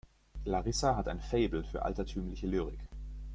[0.47, 2.79] Larissa hat ein Faible für altertümliche Lyrik.